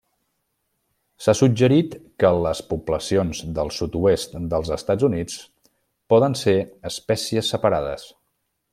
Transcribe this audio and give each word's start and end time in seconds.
S'ha 1.25 1.35
suggerit 1.39 1.97
que 2.23 2.31
les 2.45 2.61
poblacions 2.71 3.43
del 3.59 3.71
sud-oest 3.81 4.35
dels 4.55 4.75
Estats 4.79 5.09
Units 5.11 5.39
poden 6.15 6.41
ser 6.45 6.59
espècies 6.95 7.55
separades. 7.57 8.13